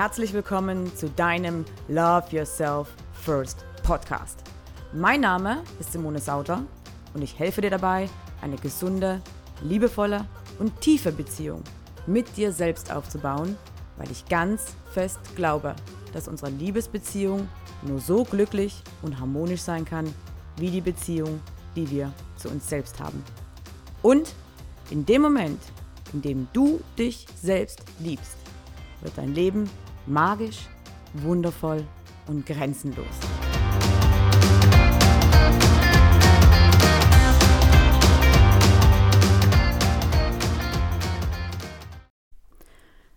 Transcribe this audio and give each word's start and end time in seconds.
Herzlich 0.00 0.32
willkommen 0.32 0.96
zu 0.96 1.10
deinem 1.10 1.66
Love 1.86 2.24
Yourself 2.30 2.88
First 3.12 3.66
Podcast. 3.82 4.38
Mein 4.94 5.20
Name 5.20 5.62
ist 5.78 5.92
Simone 5.92 6.20
Sauter 6.20 6.62
und 7.12 7.20
ich 7.20 7.38
helfe 7.38 7.60
dir 7.60 7.68
dabei, 7.68 8.08
eine 8.40 8.56
gesunde, 8.56 9.20
liebevolle 9.60 10.24
und 10.58 10.80
tiefe 10.80 11.12
Beziehung 11.12 11.62
mit 12.06 12.34
dir 12.38 12.50
selbst 12.50 12.90
aufzubauen, 12.90 13.58
weil 13.98 14.10
ich 14.10 14.24
ganz 14.24 14.74
fest 14.90 15.20
glaube, 15.36 15.76
dass 16.14 16.28
unsere 16.28 16.50
Liebesbeziehung 16.50 17.46
nur 17.82 18.00
so 18.00 18.24
glücklich 18.24 18.82
und 19.02 19.20
harmonisch 19.20 19.60
sein 19.60 19.84
kann, 19.84 20.14
wie 20.56 20.70
die 20.70 20.80
Beziehung, 20.80 21.40
die 21.76 21.90
wir 21.90 22.10
zu 22.38 22.48
uns 22.48 22.66
selbst 22.66 22.98
haben. 23.00 23.22
Und 24.00 24.32
in 24.88 25.04
dem 25.04 25.20
Moment, 25.20 25.60
in 26.14 26.22
dem 26.22 26.48
du 26.54 26.80
dich 26.96 27.26
selbst 27.36 27.82
liebst, 27.98 28.38
wird 29.02 29.18
dein 29.18 29.34
Leben 29.34 29.68
magisch, 30.06 30.68
wundervoll 31.14 31.86
und 32.26 32.46
grenzenlos. 32.46 33.06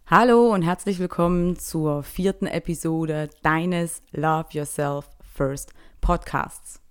Hallo 0.06 0.54
und 0.54 0.62
herzlich 0.62 1.00
willkommen 1.00 1.58
zur 1.58 2.04
vierten 2.04 2.46
Episode 2.46 3.30
deines 3.42 4.04
Love 4.12 4.50
Yourself 4.52 5.10
First 5.22 5.74
Podcasts. 6.02 6.82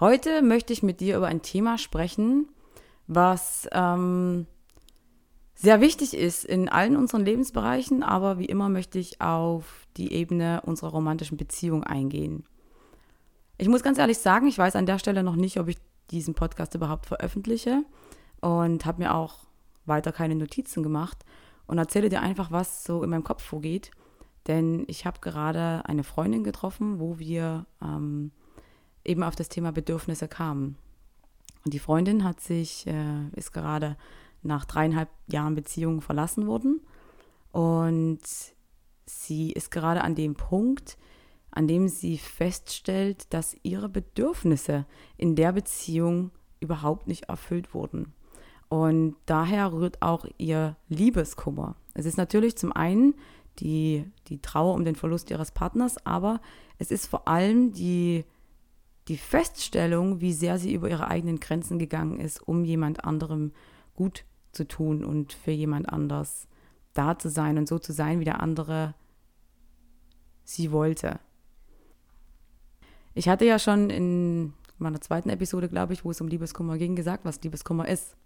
Heute 0.00 0.40
möchte 0.40 0.72
ich 0.72 0.82
mit 0.82 1.00
dir 1.00 1.18
über 1.18 1.26
ein 1.26 1.42
Thema 1.42 1.76
sprechen, 1.76 2.48
was 3.06 3.68
ähm, 3.72 4.46
sehr 5.64 5.80
wichtig 5.80 6.14
ist 6.14 6.44
in 6.44 6.68
allen 6.68 6.96
unseren 6.96 7.24
Lebensbereichen, 7.24 8.02
aber 8.02 8.38
wie 8.38 8.44
immer 8.44 8.68
möchte 8.68 8.98
ich 8.98 9.20
auf 9.20 9.86
die 9.96 10.12
Ebene 10.12 10.60
unserer 10.64 10.90
romantischen 10.90 11.36
Beziehung 11.36 11.82
eingehen. 11.82 12.44
Ich 13.56 13.68
muss 13.68 13.82
ganz 13.82 13.98
ehrlich 13.98 14.18
sagen, 14.18 14.46
ich 14.46 14.58
weiß 14.58 14.76
an 14.76 14.86
der 14.86 14.98
Stelle 14.98 15.22
noch 15.22 15.36
nicht, 15.36 15.58
ob 15.58 15.68
ich 15.68 15.78
diesen 16.10 16.34
Podcast 16.34 16.74
überhaupt 16.74 17.06
veröffentliche 17.06 17.82
und 18.40 18.84
habe 18.84 19.02
mir 19.02 19.14
auch 19.14 19.38
weiter 19.86 20.12
keine 20.12 20.34
Notizen 20.34 20.82
gemacht 20.82 21.24
und 21.66 21.78
erzähle 21.78 22.10
dir 22.10 22.20
einfach, 22.20 22.50
was 22.50 22.84
so 22.84 23.02
in 23.02 23.10
meinem 23.10 23.24
Kopf 23.24 23.42
vorgeht. 23.42 23.90
Denn 24.46 24.84
ich 24.86 25.06
habe 25.06 25.20
gerade 25.20 25.82
eine 25.86 26.04
Freundin 26.04 26.44
getroffen, 26.44 27.00
wo 27.00 27.18
wir 27.18 27.64
ähm, 27.82 28.32
eben 29.04 29.22
auf 29.22 29.34
das 29.34 29.48
Thema 29.48 29.72
Bedürfnisse 29.72 30.28
kamen. 30.28 30.76
Und 31.64 31.72
die 31.72 31.78
Freundin 31.78 32.24
hat 32.24 32.40
sich, 32.40 32.86
äh, 32.86 33.28
ist 33.34 33.52
gerade 33.52 33.96
nach 34.44 34.64
dreieinhalb 34.64 35.08
Jahren 35.26 35.54
Beziehung 35.54 36.00
verlassen 36.00 36.46
worden. 36.46 36.80
Und 37.52 38.20
sie 39.06 39.52
ist 39.52 39.70
gerade 39.70 40.02
an 40.02 40.14
dem 40.14 40.34
Punkt, 40.34 40.96
an 41.50 41.68
dem 41.68 41.88
sie 41.88 42.18
feststellt, 42.18 43.32
dass 43.32 43.56
ihre 43.62 43.88
Bedürfnisse 43.88 44.86
in 45.16 45.36
der 45.36 45.52
Beziehung 45.52 46.32
überhaupt 46.60 47.06
nicht 47.06 47.24
erfüllt 47.24 47.74
wurden. 47.74 48.12
Und 48.68 49.16
daher 49.26 49.72
rührt 49.72 50.02
auch 50.02 50.26
ihr 50.36 50.76
Liebeskummer. 50.88 51.76
Es 51.94 52.06
ist 52.06 52.16
natürlich 52.16 52.56
zum 52.56 52.72
einen 52.72 53.14
die, 53.60 54.04
die 54.26 54.40
Trauer 54.42 54.74
um 54.74 54.84
den 54.84 54.96
Verlust 54.96 55.30
ihres 55.30 55.52
Partners, 55.52 56.04
aber 56.04 56.40
es 56.78 56.90
ist 56.90 57.06
vor 57.06 57.28
allem 57.28 57.72
die, 57.72 58.24
die 59.06 59.16
Feststellung, 59.16 60.20
wie 60.20 60.32
sehr 60.32 60.58
sie 60.58 60.74
über 60.74 60.90
ihre 60.90 61.06
eigenen 61.08 61.38
Grenzen 61.38 61.78
gegangen 61.78 62.18
ist, 62.18 62.40
um 62.40 62.64
jemand 62.64 63.04
anderem 63.04 63.52
gut 63.94 64.24
zu 64.54 64.66
tun 64.66 65.04
und 65.04 65.32
für 65.32 65.50
jemand 65.50 65.88
anders 65.88 66.46
da 66.94 67.18
zu 67.18 67.28
sein 67.28 67.58
und 67.58 67.68
so 67.68 67.78
zu 67.78 67.92
sein, 67.92 68.20
wie 68.20 68.24
der 68.24 68.40
andere 68.40 68.94
sie 70.44 70.70
wollte. 70.70 71.18
Ich 73.14 73.28
hatte 73.28 73.44
ja 73.44 73.58
schon 73.58 73.90
in 73.90 74.52
meiner 74.78 75.00
zweiten 75.00 75.28
Episode, 75.28 75.68
glaube 75.68 75.92
ich, 75.92 76.04
wo 76.04 76.10
es 76.10 76.20
um 76.20 76.28
Liebeskummer 76.28 76.78
ging, 76.78 76.96
gesagt, 76.96 77.24
was 77.24 77.42
Liebeskummer 77.42 77.88
ist. 77.88 78.16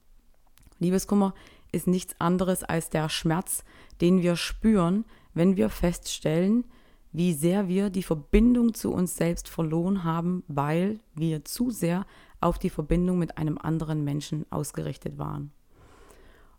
Liebeskummer 0.79 1.35
ist 1.73 1.87
nichts 1.87 2.15
anderes 2.19 2.65
als 2.65 2.89
der 2.91 3.09
Schmerz, 3.09 3.65
den 4.01 4.23
wir 4.23 4.37
spüren, 4.37 5.05
wenn 5.35 5.57
wir 5.57 5.69
feststellen, 5.69 6.65
wie 7.13 7.33
sehr 7.33 7.69
wir 7.69 7.91
die 7.91 8.03
Verbindung 8.03 8.75
zu 8.75 8.93
uns 8.93 9.17
selbst 9.17 9.49
verloren 9.49 10.05
haben, 10.05 10.45
weil 10.49 11.01
wir 11.15 11.45
zu 11.45 11.71
sehr 11.71 12.07
auf 12.41 12.59
die 12.59 12.71
Verbindung 12.71 13.19
mit 13.19 13.39
einem 13.39 13.59
anderen 13.59 14.05
Menschen 14.05 14.47
ausgerichtet 14.51 15.19
waren. 15.19 15.53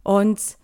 Und 0.03 0.57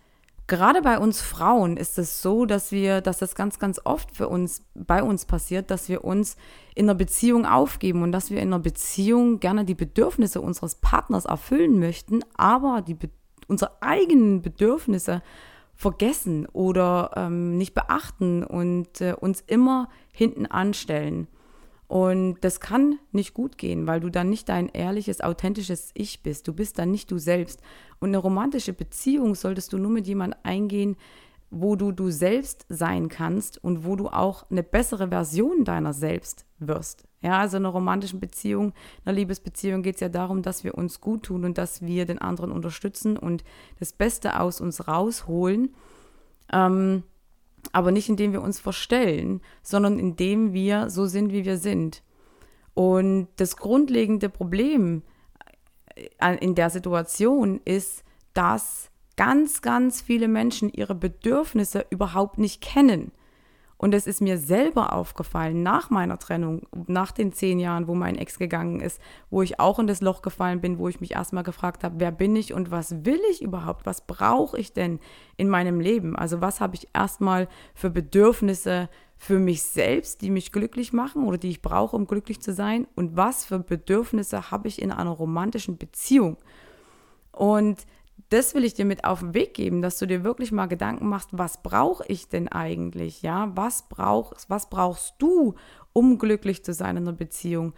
gerade 0.47 0.81
bei 0.81 0.99
uns 0.99 1.21
Frauen 1.21 1.77
ist 1.77 1.97
es 1.97 2.21
so, 2.21 2.45
dass 2.45 2.71
wir, 2.71 3.01
dass 3.01 3.17
das 3.17 3.35
ganz, 3.35 3.59
ganz 3.59 3.81
oft 3.83 4.15
für 4.15 4.29
uns, 4.29 4.63
bei 4.75 5.01
uns 5.01 5.25
passiert, 5.25 5.71
dass 5.71 5.89
wir 5.89 6.03
uns 6.03 6.37
in 6.75 6.85
einer 6.85 6.95
Beziehung 6.95 7.45
aufgeben 7.45 8.03
und 8.03 8.11
dass 8.11 8.29
wir 8.29 8.41
in 8.41 8.49
einer 8.49 8.59
Beziehung 8.59 9.39
gerne 9.39 9.65
die 9.65 9.75
Bedürfnisse 9.75 10.41
unseres 10.41 10.75
Partners 10.75 11.25
erfüllen 11.25 11.79
möchten, 11.79 12.21
aber 12.35 12.81
die, 12.81 12.97
unsere 13.47 13.81
eigenen 13.81 14.41
Bedürfnisse 14.41 15.21
vergessen 15.75 16.45
oder 16.47 17.11
ähm, 17.15 17.57
nicht 17.57 17.73
beachten 17.73 18.43
und 18.43 19.01
äh, 19.01 19.13
uns 19.13 19.41
immer 19.41 19.89
hinten 20.11 20.45
anstellen. 20.45 21.27
Und 21.87 22.37
das 22.41 22.59
kann 22.59 22.99
nicht 23.11 23.33
gut 23.33 23.57
gehen, 23.57 23.85
weil 23.85 23.99
du 23.99 24.09
dann 24.09 24.29
nicht 24.29 24.49
dein 24.49 24.69
ehrliches, 24.69 25.21
authentisches 25.21 25.91
Ich 25.93 26.23
bist. 26.23 26.47
Du 26.47 26.53
bist 26.53 26.79
dann 26.79 26.91
nicht 26.91 27.11
du 27.11 27.17
selbst. 27.17 27.61
Und 27.99 28.09
eine 28.09 28.17
romantische 28.17 28.73
Beziehung 28.73 29.35
solltest 29.35 29.71
du 29.71 29.77
nur 29.77 29.91
mit 29.91 30.07
jemandem 30.07 30.39
eingehen, 30.43 30.97
wo 31.51 31.75
du 31.75 31.91
du 31.91 32.09
selbst 32.09 32.65
sein 32.69 33.07
kannst 33.07 33.63
und 33.63 33.85
wo 33.85 33.95
du 33.95 34.07
auch 34.09 34.49
eine 34.49 34.63
bessere 34.63 35.09
Version 35.09 35.63
deiner 35.63 35.93
selbst 35.93 36.45
wirst. 36.59 37.05
Ja, 37.21 37.39
also 37.39 37.57
in 37.57 37.65
einer 37.65 37.73
romantischen 37.73 38.19
Beziehung, 38.19 38.73
einer 39.03 39.15
Liebesbeziehung 39.15 39.81
geht 39.81 39.95
es 39.95 40.01
ja 40.01 40.09
darum, 40.09 40.41
dass 40.41 40.63
wir 40.63 40.75
uns 40.75 41.01
gut 41.01 41.23
tun 41.23 41.45
und 41.45 41.57
dass 41.57 41.81
wir 41.81 42.05
den 42.05 42.19
anderen 42.19 42.51
unterstützen 42.51 43.17
und 43.17 43.43
das 43.79 43.93
Beste 43.93 44.39
aus 44.39 44.59
uns 44.59 44.87
rausholen. 44.87 45.73
Ähm, 46.51 47.03
aber 47.71 47.91
nicht 47.91 48.09
indem 48.09 48.33
wir 48.33 48.41
uns 48.41 48.59
verstellen, 48.59 49.41
sondern 49.61 49.99
indem 49.99 50.53
wir 50.53 50.89
so 50.89 51.05
sind, 51.05 51.31
wie 51.31 51.45
wir 51.45 51.57
sind. 51.57 52.03
Und 52.73 53.27
das 53.37 53.57
grundlegende 53.57 54.29
Problem 54.29 55.03
äh, 56.19 56.37
in 56.37 56.55
der 56.55 56.69
Situation 56.69 57.61
ist, 57.63 58.03
dass 58.33 58.91
ganz, 59.15 59.61
ganz 59.61 60.01
viele 60.01 60.27
Menschen 60.27 60.69
ihre 60.69 60.95
Bedürfnisse 60.95 61.85
überhaupt 61.89 62.37
nicht 62.37 62.61
kennen. 62.61 63.11
Und 63.85 63.93
es 63.93 64.07
ist 64.07 64.19
mir 64.19 64.39
selber 64.39 64.93
aufgefallen 64.93 65.61
nach 65.61 65.91
meiner 65.91 66.17
Trennung, 66.17 66.63
nach 66.87 67.11
den 67.11 67.31
zehn 67.31 67.59
Jahren, 67.59 67.87
wo 67.87 67.93
mein 67.93 68.15
Ex 68.15 68.39
gegangen 68.39 68.79
ist, 68.79 68.99
wo 69.29 69.43
ich 69.43 69.59
auch 69.59 69.77
in 69.77 69.85
das 69.85 70.01
Loch 70.01 70.23
gefallen 70.23 70.59
bin, 70.59 70.79
wo 70.79 70.89
ich 70.89 71.01
mich 71.01 71.11
erstmal 71.11 71.43
gefragt 71.43 71.83
habe, 71.83 71.99
wer 71.99 72.11
bin 72.11 72.35
ich 72.35 72.51
und 72.51 72.71
was 72.71 73.05
will 73.05 73.21
ich 73.29 73.43
überhaupt? 73.43 73.85
Was 73.85 74.07
brauche 74.07 74.57
ich 74.57 74.73
denn 74.73 74.99
in 75.37 75.49
meinem 75.49 75.79
Leben? 75.79 76.15
Also 76.15 76.41
was 76.41 76.61
habe 76.61 76.73
ich 76.73 76.87
erstmal 76.95 77.47
für 77.75 77.91
Bedürfnisse 77.91 78.89
für 79.17 79.37
mich 79.37 79.61
selbst, 79.61 80.23
die 80.23 80.31
mich 80.31 80.51
glücklich 80.51 80.91
machen 80.91 81.23
oder 81.23 81.37
die 81.37 81.51
ich 81.51 81.61
brauche, 81.61 81.95
um 81.95 82.07
glücklich 82.07 82.41
zu 82.41 82.55
sein? 82.55 82.87
Und 82.95 83.15
was 83.15 83.45
für 83.45 83.59
Bedürfnisse 83.59 84.49
habe 84.49 84.67
ich 84.67 84.81
in 84.81 84.91
einer 84.91 85.11
romantischen 85.11 85.77
Beziehung? 85.77 86.37
Und 87.31 87.85
das 88.29 88.55
will 88.55 88.63
ich 88.63 88.73
dir 88.73 88.85
mit 88.85 89.03
auf 89.03 89.19
den 89.19 89.33
Weg 89.33 89.53
geben, 89.53 89.81
dass 89.81 89.99
du 89.99 90.05
dir 90.05 90.23
wirklich 90.23 90.51
mal 90.51 90.65
Gedanken 90.65 91.07
machst, 91.07 91.29
was 91.31 91.61
brauche 91.61 92.03
ich 92.07 92.27
denn 92.27 92.47
eigentlich? 92.47 93.21
Ja, 93.21 93.51
was 93.55 93.87
brauchst, 93.87 94.49
was 94.49 94.69
brauchst 94.69 95.15
du, 95.19 95.55
um 95.93 96.17
glücklich 96.17 96.63
zu 96.63 96.73
sein 96.73 96.97
in 96.97 97.07
einer 97.07 97.15
Beziehung? 97.15 97.73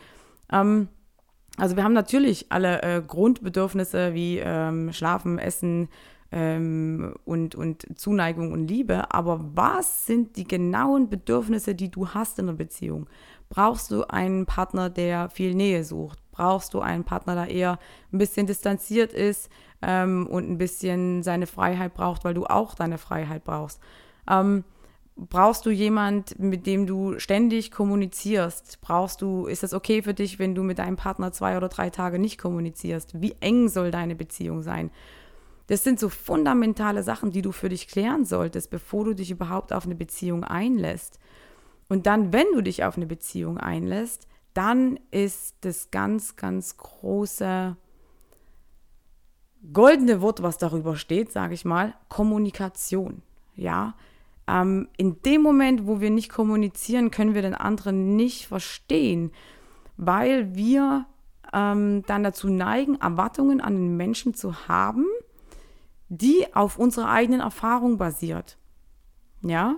Ähm, 0.51 0.88
also 1.57 1.75
wir 1.75 1.83
haben 1.83 1.94
natürlich 1.94 2.51
alle 2.51 2.81
äh, 2.81 3.01
Grundbedürfnisse 3.05 4.13
wie 4.13 4.38
ähm, 4.38 4.94
Schlafen, 4.94 5.39
Essen 5.39 5.89
ähm, 6.31 7.15
und, 7.25 7.55
und 7.55 7.99
Zuneigung 7.99 8.51
und 8.51 8.67
Liebe, 8.67 9.11
aber 9.11 9.44
was 9.53 10.05
sind 10.05 10.38
die 10.38 10.47
genauen 10.47 11.09
Bedürfnisse, 11.09 11.75
die 11.75 11.89
du 11.89 12.09
hast 12.09 12.39
in 12.39 12.47
einer 12.47 12.57
Beziehung? 12.57 13.07
Brauchst 13.49 13.91
du 13.91 14.03
einen 14.03 14.45
Partner, 14.45 14.89
der 14.89 15.29
viel 15.29 15.55
Nähe 15.55 15.83
sucht? 15.83 16.19
Brauchst 16.37 16.73
du 16.73 16.79
einen 16.79 17.03
Partner, 17.03 17.33
der 17.33 17.49
eher 17.49 17.79
ein 18.13 18.19
bisschen 18.19 18.45
distanziert 18.45 19.11
ist? 19.11 19.49
ähm, 19.81 20.27
und 20.27 20.49
ein 20.49 20.57
bisschen 20.57 21.23
seine 21.23 21.47
Freiheit 21.47 21.93
braucht, 21.93 22.23
weil 22.23 22.33
du 22.33 22.45
auch 22.45 22.75
deine 22.75 22.97
Freiheit 22.97 23.43
brauchst. 23.43 23.79
Ähm, 24.29 24.63
brauchst 25.15 25.65
du 25.65 25.69
jemand, 25.69 26.39
mit 26.39 26.65
dem 26.65 26.85
du 26.87 27.19
ständig 27.19 27.71
kommunizierst? 27.71 28.79
Brauchst 28.81 29.21
du, 29.21 29.45
ist 29.45 29.63
es 29.63 29.73
okay 29.73 30.01
für 30.01 30.13
dich, 30.13 30.39
wenn 30.39 30.55
du 30.55 30.63
mit 30.63 30.79
deinem 30.79 30.95
Partner 30.95 31.31
zwei 31.31 31.57
oder 31.57 31.69
drei 31.69 31.89
Tage 31.89 32.19
nicht 32.19 32.39
kommunizierst? 32.39 33.21
Wie 33.21 33.35
eng 33.39 33.69
soll 33.69 33.91
deine 33.91 34.15
Beziehung 34.15 34.61
sein? 34.61 34.91
Das 35.67 35.83
sind 35.83 35.99
so 35.99 36.07
fundamentale 36.09 37.03
Sachen, 37.03 37.31
die 37.31 37.41
du 37.41 37.51
für 37.51 37.69
dich 37.69 37.87
klären 37.87 38.25
solltest, 38.25 38.69
bevor 38.69 39.03
du 39.03 39.13
dich 39.13 39.31
überhaupt 39.31 39.73
auf 39.73 39.85
eine 39.85 39.95
Beziehung 39.95 40.43
einlässt. 40.43 41.19
Und 41.89 42.05
dann, 42.05 42.31
wenn 42.31 42.47
du 42.53 42.61
dich 42.61 42.83
auf 42.83 42.95
eine 42.95 43.05
Beziehung 43.05 43.57
einlässt, 43.57 44.27
dann 44.57 45.00
ist 45.12 45.56
das 45.62 45.92
ganz, 45.92 46.36
ganz 46.36 46.77
große 46.77 47.77
goldene 49.71 50.21
Wort, 50.21 50.42
was 50.42 50.57
darüber 50.57 50.95
steht, 50.95 51.31
sage 51.31 51.54
ich 51.54 51.63
mal, 51.63 51.94
Kommunikation. 52.09 53.21
Ja, 53.56 53.94
ähm, 54.48 54.88
in 54.98 55.21
dem 55.21 55.44
Moment, 55.44 55.86
wo 55.86 56.00
wir 56.00 56.09
nicht 56.09 56.30
kommunizieren, 56.30 57.12
können 57.12 57.36
wir 57.36 57.44
den 57.44 57.54
anderen 57.54 58.15
nicht 58.15 58.48
verstehen, 58.48 59.31
weil 59.95 60.56
wir 60.56 61.06
ähm, 61.54 62.04
dann 62.07 62.24
dazu 62.24 62.50
neigen, 62.50 62.95
Erwartungen 62.95 63.62
an 63.62 63.75
den 63.75 63.95
Menschen 63.95 64.33
zu 64.33 64.68
haben, 64.68 65.06
die 66.09 66.56
auf 66.56 66.80
unserer 66.80 67.09
eigenen 67.09 67.42
Erfahrung 67.42 67.98
basiert. 67.98 68.57
Ja? 69.42 69.75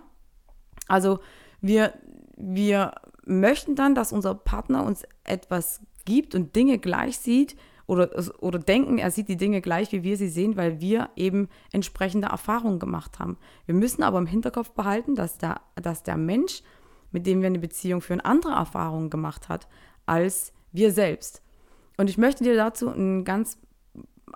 Also 0.87 1.19
wir, 1.59 1.93
wir 2.37 2.93
möchten 3.29 3.75
dann, 3.75 3.95
dass 3.95 4.11
unser 4.11 4.35
Partner 4.35 4.83
uns 4.83 5.03
etwas 5.23 5.81
gibt 6.05 6.35
und 6.35 6.55
Dinge 6.55 6.79
gleich 6.79 7.17
sieht 7.17 7.55
oder, 7.85 8.09
oder 8.39 8.59
denken, 8.59 8.97
er 8.97 9.11
sieht 9.11 9.29
die 9.29 9.37
Dinge 9.37 9.61
gleich, 9.61 9.91
wie 9.91 10.03
wir 10.03 10.17
sie 10.17 10.27
sehen, 10.27 10.57
weil 10.57 10.81
wir 10.81 11.09
eben 11.15 11.47
entsprechende 11.71 12.27
Erfahrungen 12.27 12.79
gemacht 12.79 13.19
haben. 13.19 13.37
Wir 13.65 13.75
müssen 13.75 14.03
aber 14.03 14.17
im 14.17 14.25
Hinterkopf 14.25 14.71
behalten, 14.71 15.15
dass 15.15 15.37
der, 15.37 15.61
dass 15.75 16.03
der 16.03 16.17
Mensch, 16.17 16.61
mit 17.11 17.25
dem 17.25 17.41
wir 17.41 17.47
eine 17.47 17.59
Beziehung 17.59 18.01
führen, 18.01 18.21
andere 18.21 18.53
Erfahrungen 18.53 19.09
gemacht 19.09 19.49
hat 19.49 19.67
als 20.05 20.53
wir 20.71 20.91
selbst. 20.91 21.43
Und 21.97 22.09
ich 22.09 22.17
möchte 22.17 22.43
dir 22.43 22.55
dazu 22.55 22.89
ein 22.89 23.23
ganz 23.25 23.57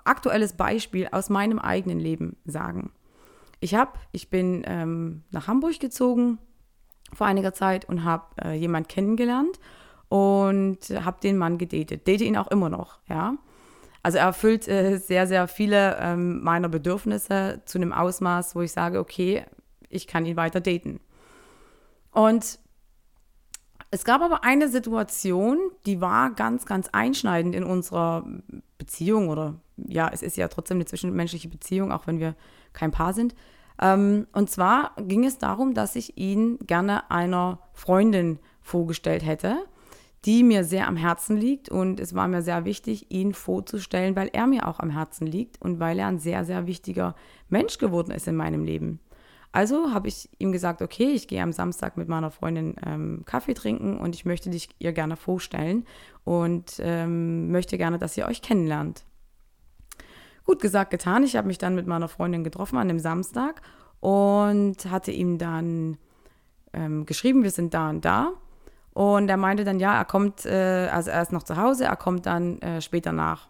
aktuelles 0.04 0.52
Beispiel 0.54 1.08
aus 1.10 1.30
meinem 1.30 1.58
eigenen 1.58 1.98
Leben 1.98 2.36
sagen. 2.44 2.92
Ich 3.60 3.74
habe, 3.74 3.92
ich 4.12 4.30
bin 4.30 4.62
ähm, 4.66 5.22
nach 5.30 5.48
Hamburg 5.48 5.80
gezogen 5.80 6.38
vor 7.12 7.26
einiger 7.26 7.52
Zeit 7.52 7.84
und 7.84 8.04
habe 8.04 8.24
äh, 8.42 8.54
jemanden 8.54 8.88
kennengelernt 8.88 9.58
und 10.08 10.78
habe 10.90 11.20
den 11.22 11.36
Mann 11.38 11.58
gedatet. 11.58 12.06
Date 12.06 12.22
ihn 12.22 12.36
auch 12.36 12.48
immer 12.48 12.68
noch, 12.68 12.98
ja. 13.08 13.36
Also 14.02 14.18
er 14.18 14.26
erfüllt 14.26 14.68
äh, 14.68 14.98
sehr, 14.98 15.26
sehr 15.26 15.48
viele 15.48 15.96
ähm, 15.98 16.42
meiner 16.42 16.68
Bedürfnisse 16.68 17.62
zu 17.64 17.78
einem 17.78 17.92
Ausmaß, 17.92 18.54
wo 18.54 18.60
ich 18.60 18.70
sage, 18.70 18.98
okay, 18.98 19.44
ich 19.88 20.06
kann 20.06 20.26
ihn 20.26 20.36
weiter 20.36 20.60
daten. 20.60 21.00
Und 22.10 22.58
es 23.90 24.04
gab 24.04 24.20
aber 24.20 24.44
eine 24.44 24.68
Situation, 24.68 25.58
die 25.86 26.00
war 26.00 26.30
ganz, 26.30 26.66
ganz 26.66 26.88
einschneidend 26.88 27.54
in 27.54 27.64
unserer 27.64 28.26
Beziehung 28.76 29.28
oder 29.28 29.54
ja, 29.76 30.10
es 30.12 30.22
ist 30.22 30.36
ja 30.36 30.48
trotzdem 30.48 30.78
eine 30.78 30.84
zwischenmenschliche 30.84 31.48
Beziehung, 31.48 31.92
auch 31.92 32.06
wenn 32.06 32.18
wir 32.18 32.34
kein 32.72 32.90
Paar 32.90 33.14
sind. 33.14 33.34
Ähm, 33.80 34.26
und 34.32 34.50
zwar 34.50 34.92
ging 34.98 35.24
es 35.24 35.38
darum, 35.38 35.74
dass 35.74 35.96
ich 35.96 36.16
ihn 36.16 36.58
gerne 36.66 37.10
einer 37.10 37.58
Freundin 37.72 38.38
vorgestellt 38.60 39.24
hätte, 39.24 39.64
die 40.24 40.42
mir 40.42 40.64
sehr 40.64 40.88
am 40.88 40.96
Herzen 40.96 41.36
liegt. 41.36 41.68
Und 41.68 42.00
es 42.00 42.14
war 42.14 42.28
mir 42.28 42.42
sehr 42.42 42.64
wichtig, 42.64 43.10
ihn 43.10 43.34
vorzustellen, 43.34 44.16
weil 44.16 44.30
er 44.32 44.46
mir 44.46 44.68
auch 44.68 44.80
am 44.80 44.90
Herzen 44.90 45.26
liegt 45.26 45.60
und 45.60 45.80
weil 45.80 45.98
er 45.98 46.06
ein 46.06 46.18
sehr, 46.18 46.44
sehr 46.44 46.66
wichtiger 46.66 47.14
Mensch 47.48 47.78
geworden 47.78 48.12
ist 48.12 48.28
in 48.28 48.36
meinem 48.36 48.64
Leben. 48.64 49.00
Also 49.52 49.92
habe 49.92 50.08
ich 50.08 50.28
ihm 50.38 50.50
gesagt, 50.50 50.82
okay, 50.82 51.12
ich 51.12 51.28
gehe 51.28 51.40
am 51.40 51.52
Samstag 51.52 51.96
mit 51.96 52.08
meiner 52.08 52.32
Freundin 52.32 52.74
ähm, 52.84 53.22
Kaffee 53.24 53.54
trinken 53.54 53.98
und 53.98 54.16
ich 54.16 54.24
möchte 54.24 54.50
dich 54.50 54.68
ihr 54.80 54.92
gerne 54.92 55.16
vorstellen 55.16 55.84
und 56.24 56.80
ähm, 56.80 57.52
möchte 57.52 57.78
gerne, 57.78 57.98
dass 57.98 58.16
ihr 58.16 58.26
euch 58.26 58.42
kennenlernt. 58.42 59.04
Gut 60.44 60.60
gesagt, 60.60 60.90
getan. 60.90 61.22
Ich 61.22 61.36
habe 61.36 61.46
mich 61.46 61.58
dann 61.58 61.74
mit 61.74 61.86
meiner 61.86 62.08
Freundin 62.08 62.44
getroffen 62.44 62.76
an 62.76 62.88
dem 62.88 62.98
Samstag 62.98 63.62
und 64.00 64.90
hatte 64.90 65.10
ihm 65.10 65.38
dann 65.38 65.96
ähm, 66.74 67.06
geschrieben, 67.06 67.42
wir 67.42 67.50
sind 67.50 67.72
da 67.72 67.90
und 67.90 68.04
da. 68.04 68.32
Und 68.92 69.28
er 69.28 69.36
meinte 69.36 69.64
dann, 69.64 69.80
ja, 69.80 69.96
er 69.96 70.04
kommt, 70.04 70.44
äh, 70.46 70.88
also 70.92 71.10
er 71.10 71.22
ist 71.22 71.32
noch 71.32 71.42
zu 71.42 71.56
Hause, 71.56 71.84
er 71.84 71.96
kommt 71.96 72.26
dann 72.26 72.60
äh, 72.60 72.80
später 72.80 73.12
nach. 73.12 73.48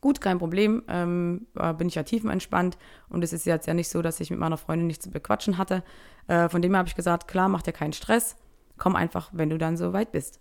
Gut, 0.00 0.20
kein 0.20 0.38
Problem, 0.38 0.82
ähm, 0.88 1.46
bin 1.78 1.88
ich 1.88 1.94
ja 1.94 2.02
tiefenentspannt 2.02 2.76
und 3.08 3.24
es 3.24 3.32
ist 3.32 3.46
jetzt 3.46 3.66
ja 3.66 3.74
nicht 3.74 3.88
so, 3.88 4.02
dass 4.02 4.20
ich 4.20 4.30
mit 4.30 4.38
meiner 4.38 4.58
Freundin 4.58 4.86
nichts 4.86 5.04
zu 5.04 5.10
bequatschen 5.10 5.56
hatte. 5.56 5.82
Äh, 6.26 6.48
von 6.48 6.60
dem 6.60 6.72
her 6.72 6.80
habe 6.80 6.88
ich 6.88 6.94
gesagt, 6.94 7.28
klar, 7.28 7.48
mach 7.48 7.62
dir 7.62 7.72
keinen 7.72 7.94
Stress, 7.94 8.36
komm 8.76 8.94
einfach, 8.94 9.30
wenn 9.32 9.48
du 9.48 9.58
dann 9.58 9.76
so 9.76 9.92
weit 9.92 10.12
bist. 10.12 10.40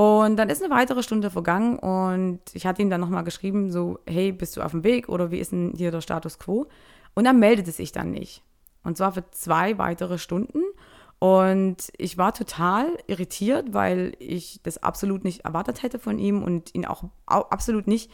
Und 0.00 0.38
dann 0.38 0.48
ist 0.48 0.62
eine 0.62 0.74
weitere 0.74 1.02
Stunde 1.02 1.28
vergangen 1.28 1.78
und 1.78 2.40
ich 2.54 2.64
hatte 2.64 2.80
ihm 2.80 2.88
dann 2.88 3.02
nochmal 3.02 3.22
geschrieben, 3.22 3.70
so, 3.70 3.98
hey, 4.06 4.32
bist 4.32 4.56
du 4.56 4.62
auf 4.62 4.70
dem 4.70 4.82
Weg 4.82 5.10
oder 5.10 5.30
wie 5.30 5.36
ist 5.36 5.52
denn 5.52 5.74
hier 5.76 5.90
der 5.90 6.00
Status 6.00 6.38
quo? 6.38 6.68
Und 7.12 7.26
er 7.26 7.34
meldete 7.34 7.70
sich 7.70 7.92
dann 7.92 8.10
nicht. 8.10 8.42
Und 8.82 8.96
zwar 8.96 9.12
für 9.12 9.30
zwei 9.30 9.76
weitere 9.76 10.16
Stunden. 10.16 10.62
Und 11.18 11.92
ich 11.98 12.16
war 12.16 12.32
total 12.32 12.96
irritiert, 13.08 13.74
weil 13.74 14.14
ich 14.20 14.62
das 14.62 14.82
absolut 14.82 15.22
nicht 15.22 15.44
erwartet 15.44 15.82
hätte 15.82 15.98
von 15.98 16.18
ihm 16.18 16.42
und 16.42 16.74
ihn 16.74 16.86
auch 16.86 17.04
absolut 17.26 17.86
nicht 17.86 18.10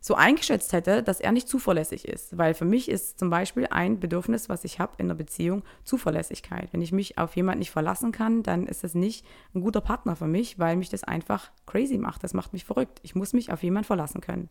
so 0.00 0.14
eingeschätzt 0.14 0.72
hätte, 0.72 1.02
dass 1.02 1.20
er 1.20 1.32
nicht 1.32 1.48
zuverlässig 1.48 2.06
ist. 2.06 2.38
Weil 2.38 2.54
für 2.54 2.64
mich 2.64 2.88
ist 2.88 3.18
zum 3.18 3.30
Beispiel 3.30 3.66
ein 3.70 3.98
Bedürfnis, 3.98 4.48
was 4.48 4.64
ich 4.64 4.78
habe 4.78 4.92
in 4.98 5.08
der 5.08 5.14
Beziehung, 5.14 5.62
Zuverlässigkeit. 5.84 6.72
Wenn 6.72 6.82
ich 6.82 6.92
mich 6.92 7.18
auf 7.18 7.34
jemanden 7.36 7.60
nicht 7.60 7.70
verlassen 7.70 8.12
kann, 8.12 8.42
dann 8.42 8.66
ist 8.66 8.84
das 8.84 8.94
nicht 8.94 9.26
ein 9.54 9.62
guter 9.62 9.80
Partner 9.80 10.14
für 10.14 10.28
mich, 10.28 10.58
weil 10.58 10.76
mich 10.76 10.90
das 10.90 11.04
einfach 11.04 11.50
crazy 11.66 11.98
macht. 11.98 12.22
Das 12.22 12.34
macht 12.34 12.52
mich 12.52 12.64
verrückt. 12.64 13.00
Ich 13.02 13.14
muss 13.14 13.32
mich 13.32 13.52
auf 13.52 13.62
jemanden 13.62 13.86
verlassen 13.86 14.20
können. 14.20 14.48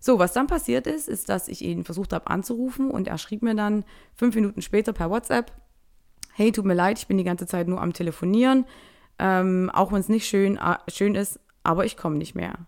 So, 0.00 0.18
was 0.18 0.32
dann 0.32 0.46
passiert 0.46 0.86
ist, 0.86 1.08
ist, 1.08 1.28
dass 1.28 1.48
ich 1.48 1.62
ihn 1.62 1.84
versucht 1.84 2.12
habe 2.12 2.28
anzurufen 2.28 2.90
und 2.90 3.08
er 3.08 3.18
schrieb 3.18 3.42
mir 3.42 3.54
dann 3.54 3.84
fünf 4.14 4.34
Minuten 4.34 4.62
später 4.62 4.92
per 4.92 5.10
WhatsApp, 5.10 5.52
hey, 6.34 6.52
tut 6.52 6.64
mir 6.64 6.74
leid, 6.74 6.98
ich 6.98 7.08
bin 7.08 7.18
die 7.18 7.24
ganze 7.24 7.46
Zeit 7.46 7.66
nur 7.66 7.80
am 7.80 7.92
Telefonieren, 7.92 8.64
ähm, 9.18 9.70
auch 9.74 9.90
wenn 9.90 9.98
es 10.00 10.08
nicht 10.08 10.28
schön, 10.28 10.56
äh, 10.56 10.76
schön 10.88 11.16
ist, 11.16 11.40
aber 11.64 11.84
ich 11.84 11.96
komme 11.96 12.16
nicht 12.16 12.36
mehr. 12.36 12.66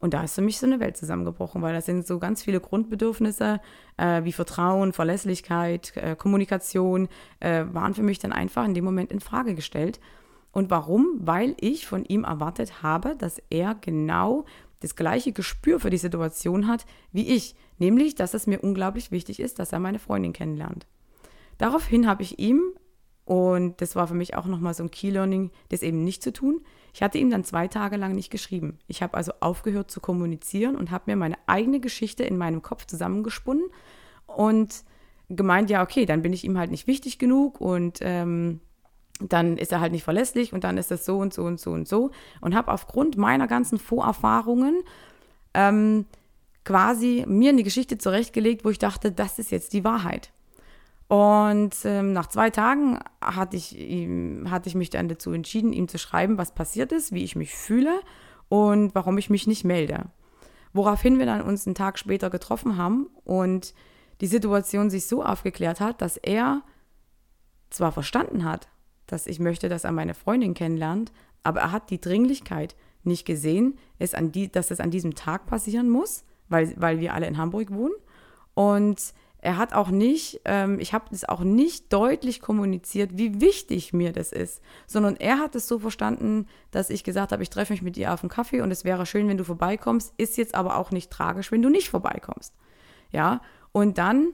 Und 0.00 0.14
da 0.14 0.22
ist 0.22 0.36
für 0.36 0.42
mich 0.42 0.58
so 0.58 0.66
eine 0.66 0.78
Welt 0.78 0.96
zusammengebrochen, 0.96 1.60
weil 1.60 1.74
das 1.74 1.86
sind 1.86 2.06
so 2.06 2.18
ganz 2.18 2.42
viele 2.42 2.60
Grundbedürfnisse 2.60 3.60
äh, 3.96 4.22
wie 4.22 4.32
Vertrauen, 4.32 4.92
Verlässlichkeit, 4.92 5.92
äh, 5.96 6.14
Kommunikation, 6.14 7.08
äh, 7.40 7.64
waren 7.72 7.94
für 7.94 8.04
mich 8.04 8.20
dann 8.20 8.32
einfach 8.32 8.64
in 8.64 8.74
dem 8.74 8.84
Moment 8.84 9.10
in 9.10 9.20
Frage 9.20 9.54
gestellt. 9.56 9.98
Und 10.52 10.70
warum? 10.70 11.18
Weil 11.18 11.56
ich 11.60 11.86
von 11.86 12.04
ihm 12.04 12.24
erwartet 12.24 12.82
habe, 12.82 13.16
dass 13.16 13.42
er 13.50 13.74
genau 13.74 14.44
das 14.80 14.94
gleiche 14.94 15.32
Gespür 15.32 15.80
für 15.80 15.90
die 15.90 15.98
Situation 15.98 16.68
hat 16.68 16.86
wie 17.12 17.34
ich, 17.34 17.56
nämlich, 17.78 18.14
dass 18.14 18.34
es 18.34 18.46
mir 18.46 18.60
unglaublich 18.60 19.10
wichtig 19.10 19.40
ist, 19.40 19.58
dass 19.58 19.72
er 19.72 19.80
meine 19.80 19.98
Freundin 19.98 20.32
kennenlernt. 20.32 20.86
Daraufhin 21.58 22.06
habe 22.06 22.22
ich 22.22 22.38
ihm 22.38 22.62
und 23.28 23.82
das 23.82 23.94
war 23.94 24.06
für 24.08 24.14
mich 24.14 24.36
auch 24.36 24.46
nochmal 24.46 24.72
so 24.72 24.82
ein 24.82 24.90
Key-Learning, 24.90 25.50
das 25.68 25.82
eben 25.82 26.02
nicht 26.02 26.22
zu 26.22 26.32
tun. 26.32 26.62
Ich 26.94 27.02
hatte 27.02 27.18
ihm 27.18 27.28
dann 27.28 27.44
zwei 27.44 27.68
Tage 27.68 27.98
lang 27.98 28.14
nicht 28.14 28.30
geschrieben. 28.30 28.78
Ich 28.86 29.02
habe 29.02 29.18
also 29.18 29.32
aufgehört 29.40 29.90
zu 29.90 30.00
kommunizieren 30.00 30.76
und 30.76 30.90
habe 30.90 31.04
mir 31.08 31.16
meine 31.16 31.36
eigene 31.44 31.78
Geschichte 31.78 32.22
in 32.22 32.38
meinem 32.38 32.62
Kopf 32.62 32.86
zusammengesponnen 32.86 33.64
und 34.24 34.82
gemeint, 35.28 35.68
ja, 35.68 35.82
okay, 35.82 36.06
dann 36.06 36.22
bin 36.22 36.32
ich 36.32 36.42
ihm 36.44 36.56
halt 36.56 36.70
nicht 36.70 36.86
wichtig 36.86 37.18
genug 37.18 37.60
und 37.60 37.98
ähm, 38.00 38.60
dann 39.20 39.58
ist 39.58 39.72
er 39.72 39.80
halt 39.80 39.92
nicht 39.92 40.04
verlässlich 40.04 40.54
und 40.54 40.64
dann 40.64 40.78
ist 40.78 40.90
das 40.90 41.04
so 41.04 41.18
und 41.18 41.34
so 41.34 41.42
und 41.42 41.60
so 41.60 41.72
und 41.72 41.86
so. 41.86 42.12
Und 42.40 42.54
habe 42.54 42.72
aufgrund 42.72 43.18
meiner 43.18 43.46
ganzen 43.46 43.78
Vorerfahrungen 43.78 44.84
ähm, 45.52 46.06
quasi 46.64 47.26
mir 47.28 47.50
eine 47.50 47.62
Geschichte 47.62 47.98
zurechtgelegt, 47.98 48.64
wo 48.64 48.70
ich 48.70 48.78
dachte, 48.78 49.12
das 49.12 49.38
ist 49.38 49.50
jetzt 49.50 49.74
die 49.74 49.84
Wahrheit. 49.84 50.32
Und 51.08 51.74
ähm, 51.84 52.12
nach 52.12 52.26
zwei 52.26 52.50
Tagen 52.50 52.98
hatte 53.22 53.56
ich, 53.56 53.76
ihm, 53.78 54.50
hatte 54.50 54.68
ich 54.68 54.74
mich 54.74 54.90
dann 54.90 55.08
dazu 55.08 55.32
entschieden, 55.32 55.72
ihm 55.72 55.88
zu 55.88 55.98
schreiben, 55.98 56.36
was 56.36 56.54
passiert 56.54 56.92
ist, 56.92 57.12
wie 57.12 57.24
ich 57.24 57.34
mich 57.34 57.54
fühle 57.54 58.00
und 58.50 58.94
warum 58.94 59.16
ich 59.16 59.30
mich 59.30 59.46
nicht 59.46 59.64
melde. 59.64 60.04
Woraufhin 60.74 61.18
wir 61.18 61.24
dann 61.24 61.40
uns 61.40 61.66
einen 61.66 61.74
Tag 61.74 61.98
später 61.98 62.28
getroffen 62.28 62.76
haben 62.76 63.08
und 63.24 63.74
die 64.20 64.26
Situation 64.26 64.90
sich 64.90 65.06
so 65.06 65.24
aufgeklärt 65.24 65.80
hat, 65.80 66.02
dass 66.02 66.18
er 66.18 66.62
zwar 67.70 67.92
verstanden 67.92 68.44
hat, 68.44 68.68
dass 69.06 69.26
ich 69.26 69.40
möchte, 69.40 69.70
dass 69.70 69.84
er 69.84 69.92
meine 69.92 70.14
Freundin 70.14 70.52
kennenlernt, 70.52 71.12
aber 71.42 71.60
er 71.60 71.72
hat 71.72 71.88
die 71.88 72.00
Dringlichkeit 72.00 72.76
nicht 73.02 73.26
gesehen, 73.26 73.78
es 73.98 74.12
an 74.12 74.32
die, 74.32 74.52
dass 74.52 74.70
es 74.70 74.80
an 74.80 74.90
diesem 74.90 75.14
Tag 75.14 75.46
passieren 75.46 75.88
muss, 75.88 76.24
weil, 76.50 76.74
weil 76.76 77.00
wir 77.00 77.14
alle 77.14 77.26
in 77.26 77.38
Hamburg 77.38 77.70
wohnen. 77.72 77.94
Und 78.54 79.14
er 79.40 79.56
hat 79.56 79.72
auch 79.72 79.88
nicht, 79.88 80.40
ähm, 80.44 80.80
ich 80.80 80.92
habe 80.92 81.06
das 81.10 81.28
auch 81.28 81.40
nicht 81.40 81.92
deutlich 81.92 82.40
kommuniziert, 82.40 83.10
wie 83.14 83.40
wichtig 83.40 83.92
mir 83.92 84.12
das 84.12 84.32
ist, 84.32 84.60
sondern 84.86 85.16
er 85.16 85.38
hat 85.38 85.54
es 85.54 85.68
so 85.68 85.78
verstanden, 85.78 86.46
dass 86.72 86.90
ich 86.90 87.04
gesagt 87.04 87.30
habe, 87.30 87.42
ich 87.42 87.50
treffe 87.50 87.72
mich 87.72 87.82
mit 87.82 87.96
dir 87.96 88.12
auf 88.12 88.22
einen 88.22 88.30
Kaffee 88.30 88.62
und 88.62 88.70
es 88.72 88.84
wäre 88.84 89.06
schön, 89.06 89.28
wenn 89.28 89.38
du 89.38 89.44
vorbeikommst, 89.44 90.12
ist 90.16 90.36
jetzt 90.36 90.54
aber 90.54 90.76
auch 90.76 90.90
nicht 90.90 91.10
tragisch, 91.10 91.52
wenn 91.52 91.62
du 91.62 91.68
nicht 91.68 91.88
vorbeikommst. 91.88 92.52
Ja, 93.12 93.40
und 93.72 93.96
dann 93.98 94.32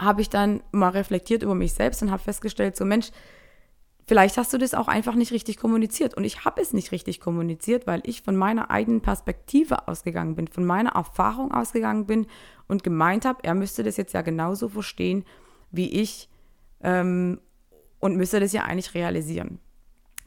habe 0.00 0.22
ich 0.22 0.30
dann 0.30 0.62
mal 0.72 0.88
reflektiert 0.88 1.42
über 1.42 1.54
mich 1.54 1.74
selbst 1.74 2.02
und 2.02 2.10
habe 2.10 2.22
festgestellt, 2.22 2.76
so 2.76 2.84
Mensch, 2.84 3.10
Vielleicht 4.08 4.36
hast 4.36 4.52
du 4.52 4.58
das 4.58 4.72
auch 4.72 4.86
einfach 4.86 5.16
nicht 5.16 5.32
richtig 5.32 5.56
kommuniziert. 5.56 6.14
Und 6.14 6.22
ich 6.22 6.44
habe 6.44 6.60
es 6.60 6.72
nicht 6.72 6.92
richtig 6.92 7.20
kommuniziert, 7.20 7.88
weil 7.88 8.02
ich 8.04 8.22
von 8.22 8.36
meiner 8.36 8.70
eigenen 8.70 9.00
Perspektive 9.00 9.88
ausgegangen 9.88 10.36
bin, 10.36 10.46
von 10.46 10.64
meiner 10.64 10.90
Erfahrung 10.90 11.52
ausgegangen 11.52 12.06
bin 12.06 12.26
und 12.68 12.84
gemeint 12.84 13.24
habe, 13.24 13.40
er 13.42 13.54
müsste 13.54 13.82
das 13.82 13.96
jetzt 13.96 14.12
ja 14.12 14.22
genauso 14.22 14.68
verstehen 14.68 15.24
wie 15.72 15.90
ich 15.90 16.28
ähm, 16.82 17.40
und 17.98 18.16
müsste 18.16 18.38
das 18.38 18.52
ja 18.52 18.62
eigentlich 18.62 18.94
realisieren. 18.94 19.58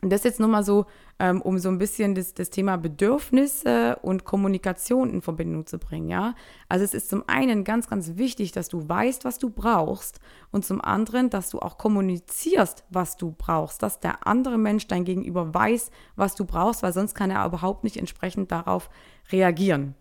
Und 0.01 0.11
das 0.11 0.23
jetzt 0.23 0.39
nur 0.39 0.47
mal 0.47 0.63
so, 0.63 0.85
ähm, 1.19 1.41
um 1.41 1.59
so 1.59 1.69
ein 1.69 1.77
bisschen 1.77 2.15
das, 2.15 2.33
das 2.33 2.49
Thema 2.49 2.77
Bedürfnisse 2.77 3.97
und 4.01 4.23
Kommunikation 4.23 5.09
in 5.09 5.21
Verbindung 5.21 5.65
zu 5.65 5.77
bringen, 5.77 6.09
ja. 6.09 6.35
Also 6.69 6.85
es 6.85 6.93
ist 6.93 7.09
zum 7.09 7.23
einen 7.27 7.63
ganz, 7.63 7.89
ganz 7.89 8.15
wichtig, 8.15 8.51
dass 8.51 8.69
du 8.69 8.87
weißt, 8.87 9.25
was 9.25 9.39
du 9.39 9.49
brauchst 9.49 10.19
und 10.51 10.65
zum 10.65 10.81
anderen, 10.81 11.29
dass 11.29 11.49
du 11.49 11.59
auch 11.59 11.77
kommunizierst, 11.77 12.85
was 12.89 13.17
du 13.17 13.35
brauchst, 13.37 13.83
dass 13.83 13.99
der 13.99 14.25
andere 14.25 14.57
Mensch 14.57 14.87
dein 14.87 15.03
Gegenüber 15.03 15.53
weiß, 15.53 15.91
was 16.15 16.35
du 16.35 16.45
brauchst, 16.45 16.81
weil 16.81 16.93
sonst 16.93 17.13
kann 17.13 17.31
er 17.31 17.45
überhaupt 17.45 17.83
nicht 17.83 17.97
entsprechend 17.97 18.51
darauf 18.51 18.89
reagieren. 19.31 19.95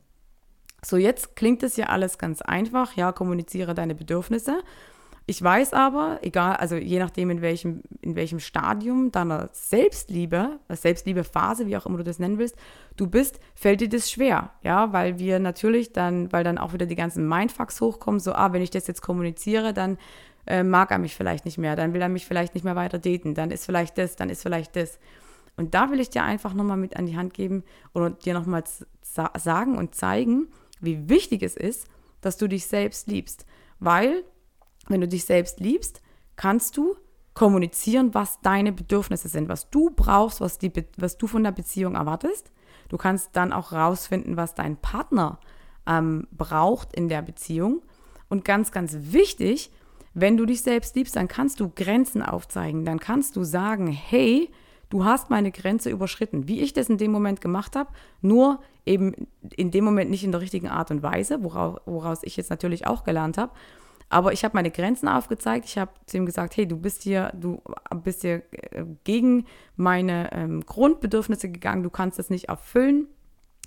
So, 0.84 0.96
jetzt 0.96 1.34
klingt 1.34 1.64
es 1.64 1.76
ja 1.76 1.86
alles 1.86 2.18
ganz 2.18 2.40
einfach, 2.40 2.94
ja, 2.94 3.10
kommuniziere 3.10 3.74
deine 3.74 3.96
Bedürfnisse. 3.96 4.62
Ich 5.30 5.42
weiß 5.42 5.74
aber, 5.74 6.20
egal, 6.22 6.56
also 6.56 6.74
je 6.76 6.98
nachdem, 6.98 7.28
in 7.28 7.42
welchem, 7.42 7.82
in 8.00 8.16
welchem 8.16 8.40
Stadium 8.40 9.12
deiner 9.12 9.50
Selbstliebe, 9.52 10.58
Selbstliebe-Phase, 10.70 11.66
wie 11.66 11.76
auch 11.76 11.84
immer 11.84 11.98
du 11.98 12.04
das 12.04 12.18
nennen 12.18 12.38
willst, 12.38 12.56
du 12.96 13.06
bist, 13.08 13.38
fällt 13.54 13.82
dir 13.82 13.90
das 13.90 14.10
schwer, 14.10 14.52
ja, 14.62 14.90
weil 14.94 15.18
wir 15.18 15.38
natürlich 15.38 15.92
dann, 15.92 16.32
weil 16.32 16.44
dann 16.44 16.56
auch 16.56 16.72
wieder 16.72 16.86
die 16.86 16.94
ganzen 16.94 17.28
Mindfucks 17.28 17.82
hochkommen, 17.82 18.20
so, 18.20 18.32
ah, 18.32 18.54
wenn 18.54 18.62
ich 18.62 18.70
das 18.70 18.86
jetzt 18.86 19.02
kommuniziere, 19.02 19.74
dann 19.74 19.98
äh, 20.46 20.62
mag 20.62 20.90
er 20.92 20.98
mich 20.98 21.14
vielleicht 21.14 21.44
nicht 21.44 21.58
mehr, 21.58 21.76
dann 21.76 21.92
will 21.92 22.00
er 22.00 22.08
mich 22.08 22.24
vielleicht 22.24 22.54
nicht 22.54 22.64
mehr 22.64 22.74
weiter 22.74 22.98
daten, 22.98 23.34
dann 23.34 23.50
ist 23.50 23.66
vielleicht 23.66 23.98
das, 23.98 24.16
dann 24.16 24.30
ist 24.30 24.40
vielleicht 24.40 24.76
das. 24.76 24.98
Und 25.58 25.74
da 25.74 25.90
will 25.90 26.00
ich 26.00 26.08
dir 26.08 26.22
einfach 26.22 26.54
nochmal 26.54 26.78
mit 26.78 26.96
an 26.96 27.04
die 27.04 27.18
Hand 27.18 27.34
geben 27.34 27.64
oder 27.92 28.08
dir 28.08 28.32
nochmal 28.32 28.64
sagen 29.02 29.76
und 29.76 29.94
zeigen, 29.94 30.48
wie 30.80 31.10
wichtig 31.10 31.42
es 31.42 31.54
ist, 31.54 31.86
dass 32.22 32.38
du 32.38 32.48
dich 32.48 32.66
selbst 32.66 33.08
liebst, 33.08 33.44
weil 33.78 34.24
wenn 34.88 35.00
du 35.00 35.08
dich 35.08 35.24
selbst 35.24 35.60
liebst, 35.60 36.02
kannst 36.36 36.76
du 36.76 36.96
kommunizieren, 37.34 38.14
was 38.14 38.40
deine 38.40 38.72
Bedürfnisse 38.72 39.28
sind, 39.28 39.48
was 39.48 39.70
du 39.70 39.90
brauchst, 39.90 40.40
was, 40.40 40.58
die, 40.58 40.72
was 40.96 41.18
du 41.18 41.26
von 41.26 41.44
der 41.44 41.52
Beziehung 41.52 41.94
erwartest. 41.94 42.50
Du 42.88 42.96
kannst 42.96 43.30
dann 43.34 43.52
auch 43.52 43.72
rausfinden, 43.72 44.36
was 44.36 44.54
dein 44.54 44.76
Partner 44.76 45.38
ähm, 45.86 46.26
braucht 46.32 46.94
in 46.94 47.08
der 47.08 47.22
Beziehung. 47.22 47.82
Und 48.28 48.44
ganz, 48.44 48.72
ganz 48.72 48.96
wichtig, 49.00 49.70
wenn 50.14 50.36
du 50.36 50.46
dich 50.46 50.62
selbst 50.62 50.96
liebst, 50.96 51.16
dann 51.16 51.28
kannst 51.28 51.60
du 51.60 51.70
Grenzen 51.74 52.22
aufzeigen. 52.22 52.84
Dann 52.84 52.98
kannst 52.98 53.36
du 53.36 53.44
sagen, 53.44 53.86
hey, 53.86 54.50
du 54.90 55.04
hast 55.04 55.30
meine 55.30 55.52
Grenze 55.52 55.90
überschritten. 55.90 56.48
Wie 56.48 56.60
ich 56.60 56.72
das 56.72 56.88
in 56.88 56.98
dem 56.98 57.12
Moment 57.12 57.40
gemacht 57.40 57.76
habe, 57.76 57.90
nur 58.20 58.60
eben 58.84 59.28
in 59.56 59.70
dem 59.70 59.84
Moment 59.84 60.10
nicht 60.10 60.24
in 60.24 60.32
der 60.32 60.40
richtigen 60.40 60.68
Art 60.68 60.90
und 60.90 61.02
Weise, 61.02 61.42
woraus, 61.42 61.80
woraus 61.86 62.20
ich 62.22 62.36
jetzt 62.36 62.50
natürlich 62.50 62.86
auch 62.86 63.04
gelernt 63.04 63.38
habe. 63.38 63.52
Aber 64.10 64.32
ich 64.32 64.44
habe 64.44 64.56
meine 64.56 64.70
Grenzen 64.70 65.08
aufgezeigt. 65.08 65.66
Ich 65.66 65.76
habe 65.76 65.90
zu 66.06 66.16
ihm 66.16 66.26
gesagt, 66.26 66.56
hey, 66.56 66.66
du 66.66 66.76
bist 66.76 67.02
hier, 67.02 67.32
du 67.34 67.60
bist 68.02 68.22
hier 68.22 68.42
äh, 68.52 68.84
gegen 69.04 69.44
meine 69.76 70.32
ähm, 70.32 70.64
Grundbedürfnisse 70.64 71.50
gegangen, 71.50 71.82
du 71.82 71.90
kannst 71.90 72.18
das 72.18 72.30
nicht 72.30 72.48
erfüllen. 72.48 73.06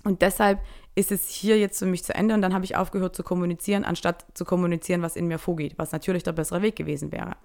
Und 0.04 0.20
deshalb 0.22 0.60
ist 0.94 1.12
es 1.12 1.28
hier 1.28 1.58
jetzt 1.58 1.78
für 1.78 1.86
mich 1.86 2.02
zu 2.02 2.14
Ende. 2.14 2.34
Und 2.34 2.42
dann 2.42 2.54
habe 2.54 2.64
ich 2.64 2.76
aufgehört 2.76 3.14
zu 3.14 3.22
kommunizieren, 3.22 3.84
anstatt 3.84 4.26
zu 4.34 4.44
kommunizieren, 4.44 5.02
was 5.02 5.14
in 5.14 5.28
mir 5.28 5.38
vorgeht, 5.38 5.74
was 5.78 5.92
natürlich 5.92 6.24
der 6.24 6.32
bessere 6.32 6.62
Weg 6.62 6.74
gewesen 6.74 7.12
wäre. 7.12 7.36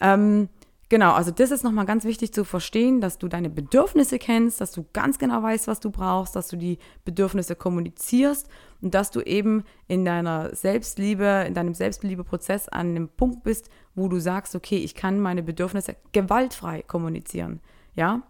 Ähm, 0.00 0.48
Genau, 0.90 1.12
also 1.12 1.30
das 1.30 1.50
ist 1.50 1.64
nochmal 1.64 1.84
ganz 1.84 2.04
wichtig 2.04 2.32
zu 2.32 2.44
verstehen, 2.44 3.02
dass 3.02 3.18
du 3.18 3.28
deine 3.28 3.50
Bedürfnisse 3.50 4.18
kennst, 4.18 4.60
dass 4.62 4.72
du 4.72 4.86
ganz 4.94 5.18
genau 5.18 5.42
weißt, 5.42 5.68
was 5.68 5.80
du 5.80 5.90
brauchst, 5.90 6.34
dass 6.34 6.48
du 6.48 6.56
die 6.56 6.78
Bedürfnisse 7.04 7.54
kommunizierst 7.56 8.48
und 8.80 8.94
dass 8.94 9.10
du 9.10 9.20
eben 9.20 9.64
in 9.86 10.06
deiner 10.06 10.54
Selbstliebe, 10.54 11.44
in 11.46 11.52
deinem 11.52 11.74
Selbstliebeprozess 11.74 12.68
an 12.68 12.88
einem 12.88 13.08
Punkt 13.10 13.42
bist, 13.42 13.68
wo 13.94 14.08
du 14.08 14.18
sagst, 14.18 14.54
okay, 14.54 14.78
ich 14.78 14.94
kann 14.94 15.20
meine 15.20 15.42
Bedürfnisse 15.42 15.96
gewaltfrei 16.12 16.82
kommunizieren. 16.82 17.60
Ja, 17.94 18.22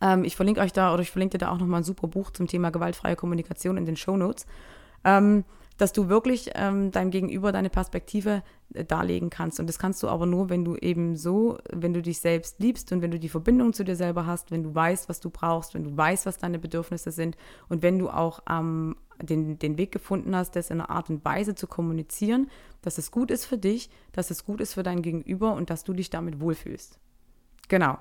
ähm, 0.00 0.24
ich 0.24 0.34
verlinke 0.34 0.62
euch 0.62 0.72
da 0.72 0.94
oder 0.94 1.02
ich 1.02 1.10
verlinke 1.10 1.36
dir 1.36 1.44
da 1.44 1.52
auch 1.52 1.58
nochmal 1.58 1.80
ein 1.80 1.84
super 1.84 2.08
Buch 2.08 2.30
zum 2.30 2.46
Thema 2.46 2.70
gewaltfreie 2.70 3.16
Kommunikation 3.16 3.76
in 3.76 3.84
den 3.84 3.96
Show 3.96 4.16
Notes. 4.16 4.46
Ähm, 5.04 5.44
dass 5.82 5.92
du 5.92 6.08
wirklich 6.08 6.50
ähm, 6.54 6.92
deinem 6.92 7.10
Gegenüber 7.10 7.50
deine 7.50 7.68
Perspektive 7.68 8.44
äh, 8.72 8.84
darlegen 8.84 9.30
kannst. 9.30 9.58
Und 9.58 9.66
das 9.66 9.80
kannst 9.80 10.00
du 10.04 10.08
aber 10.08 10.26
nur, 10.26 10.48
wenn 10.48 10.64
du 10.64 10.76
eben 10.76 11.16
so, 11.16 11.58
wenn 11.72 11.92
du 11.92 12.00
dich 12.00 12.20
selbst 12.20 12.60
liebst 12.60 12.92
und 12.92 13.02
wenn 13.02 13.10
du 13.10 13.18
die 13.18 13.28
Verbindung 13.28 13.72
zu 13.72 13.82
dir 13.82 13.96
selber 13.96 14.24
hast, 14.24 14.52
wenn 14.52 14.62
du 14.62 14.72
weißt, 14.72 15.08
was 15.08 15.18
du 15.18 15.28
brauchst, 15.28 15.74
wenn 15.74 15.82
du 15.82 15.96
weißt, 15.96 16.24
was 16.24 16.38
deine 16.38 16.60
Bedürfnisse 16.60 17.10
sind 17.10 17.36
und 17.68 17.82
wenn 17.82 17.98
du 17.98 18.10
auch 18.10 18.44
ähm, 18.48 18.94
den, 19.20 19.58
den 19.58 19.76
Weg 19.76 19.90
gefunden 19.90 20.36
hast, 20.36 20.54
das 20.54 20.70
in 20.70 20.80
einer 20.80 20.88
Art 20.88 21.10
und 21.10 21.24
Weise 21.24 21.56
zu 21.56 21.66
kommunizieren, 21.66 22.48
dass 22.82 22.96
es 22.96 23.10
gut 23.10 23.32
ist 23.32 23.44
für 23.44 23.58
dich, 23.58 23.90
dass 24.12 24.30
es 24.30 24.44
gut 24.44 24.60
ist 24.60 24.74
für 24.74 24.84
dein 24.84 25.02
Gegenüber 25.02 25.52
und 25.52 25.68
dass 25.68 25.82
du 25.82 25.94
dich 25.94 26.10
damit 26.10 26.38
wohlfühlst. 26.38 27.00
Genau. 27.66 27.98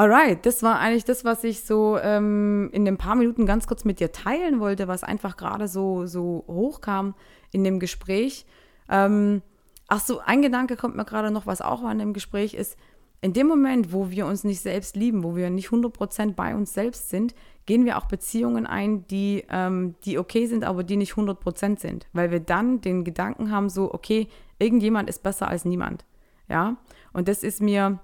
Alright, 0.00 0.46
das 0.46 0.62
war 0.62 0.78
eigentlich 0.78 1.04
das, 1.04 1.26
was 1.26 1.44
ich 1.44 1.60
so 1.60 1.98
ähm, 1.98 2.70
in 2.72 2.86
den 2.86 2.96
paar 2.96 3.16
Minuten 3.16 3.44
ganz 3.44 3.66
kurz 3.66 3.84
mit 3.84 4.00
dir 4.00 4.12
teilen 4.12 4.58
wollte, 4.58 4.88
was 4.88 5.04
einfach 5.04 5.36
gerade 5.36 5.68
so, 5.68 6.06
so 6.06 6.42
hochkam 6.48 7.14
in 7.52 7.64
dem 7.64 7.78
Gespräch. 7.78 8.46
Ähm, 8.88 9.42
ach 9.88 10.00
so, 10.00 10.20
ein 10.20 10.40
Gedanke 10.40 10.76
kommt 10.76 10.96
mir 10.96 11.04
gerade 11.04 11.30
noch, 11.30 11.46
was 11.46 11.60
auch 11.60 11.82
an 11.82 11.98
dem 11.98 12.14
Gespräch 12.14 12.54
ist. 12.54 12.78
In 13.20 13.34
dem 13.34 13.46
Moment, 13.46 13.92
wo 13.92 14.10
wir 14.10 14.24
uns 14.24 14.42
nicht 14.42 14.62
selbst 14.62 14.96
lieben, 14.96 15.22
wo 15.22 15.36
wir 15.36 15.50
nicht 15.50 15.68
100% 15.68 16.32
bei 16.32 16.54
uns 16.54 16.72
selbst 16.72 17.10
sind, 17.10 17.34
gehen 17.66 17.84
wir 17.84 17.98
auch 17.98 18.06
Beziehungen 18.06 18.66
ein, 18.66 19.06
die, 19.08 19.44
ähm, 19.50 19.96
die 20.06 20.18
okay 20.18 20.46
sind, 20.46 20.64
aber 20.64 20.82
die 20.82 20.96
nicht 20.96 21.12
100% 21.12 21.78
sind. 21.78 22.06
Weil 22.14 22.30
wir 22.30 22.40
dann 22.40 22.80
den 22.80 23.04
Gedanken 23.04 23.50
haben, 23.50 23.68
so, 23.68 23.92
okay, 23.92 24.28
irgendjemand 24.58 25.10
ist 25.10 25.22
besser 25.22 25.48
als 25.48 25.66
niemand. 25.66 26.06
Ja, 26.48 26.78
und 27.12 27.28
das 27.28 27.42
ist 27.42 27.60
mir 27.60 28.00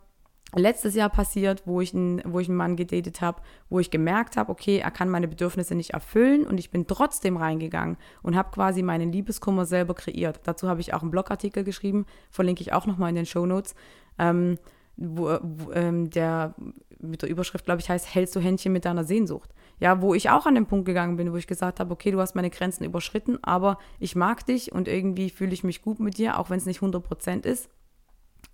letztes 0.55 0.95
Jahr 0.95 1.11
passiert, 1.11 1.63
wo 1.67 1.81
ich, 1.81 1.93
ein, 1.93 2.23
wo 2.25 2.41
ich 2.41 2.49
einen 2.49 2.57
Mann 2.57 2.77
gedatet 2.77 3.21
habe, 3.21 3.43
wo 3.69 3.81
ich 3.81 3.91
gemerkt 3.91 4.37
habe, 4.37 4.51
okay, 4.51 4.79
er 4.79 4.91
kann 4.91 5.09
meine 5.09 5.29
Bedürfnisse 5.29 5.75
nicht 5.75 5.91
erfüllen 5.91 6.47
und 6.47 6.59
ich 6.59 6.71
bin 6.71 6.87
trotzdem 6.87 7.37
reingegangen 7.37 7.97
und 8.23 8.37
habe 8.37 8.51
quasi 8.51 8.83
meinen 8.83 9.13
Liebeskummer 9.13 9.67
selber 9.67 9.95
kreiert. 9.95 10.41
Dazu 10.45 10.69
habe 10.69 10.81
ich 10.81 10.95
auch 10.95 11.03
einen 11.03 11.11
Blogartikel 11.11 11.65
geschrieben, 11.65 12.07
verlinke 12.31 12.63
ich 12.63 12.73
auch 12.73 12.87
nochmal 12.87 13.11
in 13.11 13.17
den 13.17 13.27
Show 13.27 13.47
Notes, 13.47 13.75
ähm, 14.19 14.59
wo, 14.97 15.39
wo 15.43 15.73
ähm, 15.73 16.11
der 16.11 16.55
mit 16.99 17.23
der 17.23 17.29
Überschrift, 17.29 17.67
glaube 17.67 17.81
ich, 17.81 17.91
heißt, 17.91 18.15
hältst 18.15 18.35
du 18.37 18.41
Händchen 18.41 18.73
mit 18.73 18.85
deiner 18.85 19.05
Sehnsucht? 19.05 19.51
Ja, 19.79 20.01
wo 20.01 20.15
ich 20.15 20.31
auch 20.31 20.47
an 20.47 20.55
den 20.55 20.67
Punkt 20.67 20.87
gegangen 20.87 21.17
bin, 21.17 21.33
wo 21.33 21.37
ich 21.37 21.47
gesagt 21.47 21.81
habe, 21.81 21.93
okay, 21.93 22.11
du 22.11 22.21
hast 22.21 22.35
meine 22.35 22.49
Grenzen 22.49 22.85
überschritten, 22.85 23.39
aber 23.43 23.79
ich 23.99 24.17
mag 24.17 24.47
dich 24.47 24.73
und 24.73 24.89
irgendwie 24.89 25.29
fühle 25.29 25.53
ich 25.53 25.65
mich 25.65 25.83
gut 25.83 26.01
mit 26.01 26.17
dir, 26.17 26.39
auch 26.39 26.49
wenn 26.49 26.57
es 26.57 26.65
nicht 26.65 26.79
100 26.79 27.03
Prozent 27.03 27.45
ist. 27.45 27.69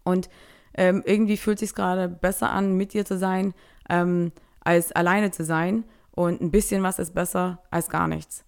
Und 0.02 0.28
ähm, 0.74 1.02
irgendwie 1.04 1.36
fühlt 1.36 1.58
sich 1.58 1.74
gerade 1.74 2.08
besser 2.08 2.50
an, 2.50 2.76
mit 2.76 2.92
dir 2.92 3.04
zu 3.04 3.18
sein, 3.18 3.54
ähm, 3.88 4.32
als 4.60 4.92
alleine 4.92 5.30
zu 5.30 5.44
sein. 5.44 5.84
Und 6.10 6.40
ein 6.40 6.50
bisschen 6.50 6.82
was 6.82 6.98
ist 6.98 7.14
besser 7.14 7.62
als 7.70 7.88
gar 7.88 8.06
nichts. 8.06 8.44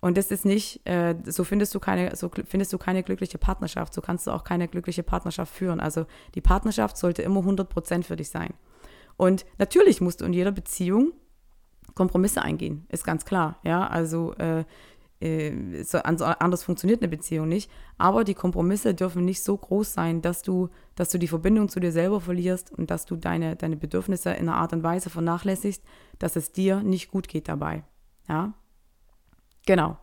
Und 0.00 0.16
das 0.16 0.30
ist 0.30 0.44
nicht, 0.44 0.80
äh, 0.84 1.14
so 1.24 1.44
findest 1.44 1.74
du 1.74 1.80
keine, 1.80 2.16
so 2.16 2.30
findest 2.44 2.72
du 2.72 2.78
keine 2.78 3.02
glückliche 3.02 3.38
Partnerschaft. 3.38 3.94
So 3.94 4.00
kannst 4.00 4.26
du 4.26 4.32
auch 4.32 4.44
keine 4.44 4.66
glückliche 4.66 5.02
Partnerschaft 5.02 5.54
führen. 5.54 5.78
Also 5.78 6.06
die 6.34 6.40
Partnerschaft 6.40 6.96
sollte 6.96 7.22
immer 7.22 7.40
100% 7.40 8.02
für 8.02 8.16
dich 8.16 8.30
sein. 8.30 8.54
Und 9.16 9.44
natürlich 9.58 10.00
musst 10.00 10.20
du 10.20 10.24
in 10.24 10.32
jeder 10.32 10.52
Beziehung 10.52 11.12
Kompromisse 11.94 12.42
eingehen, 12.42 12.86
ist 12.88 13.04
ganz 13.04 13.24
klar. 13.24 13.58
Ja, 13.62 13.86
also 13.86 14.34
äh, 14.34 14.64
äh, 15.22 15.84
so, 15.84 15.98
anders 15.98 16.64
funktioniert 16.64 17.00
eine 17.00 17.08
Beziehung 17.08 17.48
nicht. 17.48 17.70
Aber 17.96 18.24
die 18.24 18.34
Kompromisse 18.34 18.94
dürfen 18.94 19.24
nicht 19.24 19.42
so 19.42 19.56
groß 19.56 19.92
sein, 19.92 20.20
dass 20.20 20.42
du, 20.42 20.68
dass 20.96 21.10
du 21.10 21.18
die 21.18 21.28
Verbindung 21.28 21.68
zu 21.68 21.78
dir 21.78 21.92
selber 21.92 22.20
verlierst 22.20 22.72
und 22.72 22.90
dass 22.90 23.06
du 23.06 23.16
deine, 23.16 23.54
deine 23.54 23.76
Bedürfnisse 23.76 24.30
in 24.30 24.48
einer 24.48 24.56
Art 24.56 24.72
und 24.72 24.82
Weise 24.82 25.10
vernachlässigst, 25.10 25.82
dass 26.18 26.36
es 26.36 26.52
dir 26.52 26.82
nicht 26.82 27.10
gut 27.10 27.28
geht 27.28 27.48
dabei. 27.48 27.84
Ja? 28.28 28.52
Genau. 29.66 29.96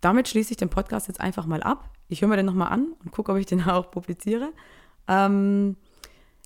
Damit 0.00 0.28
schließe 0.28 0.50
ich 0.50 0.56
den 0.56 0.70
Podcast 0.70 1.06
jetzt 1.06 1.20
einfach 1.20 1.46
mal 1.46 1.62
ab. 1.62 1.88
Ich 2.08 2.20
höre 2.20 2.28
mir 2.28 2.36
den 2.36 2.46
nochmal 2.46 2.72
an 2.72 2.94
und 3.04 3.12
gucke, 3.12 3.30
ob 3.30 3.38
ich 3.38 3.46
den 3.46 3.62
auch 3.68 3.90
publiziere. 3.92 4.52
Ähm, 5.06 5.76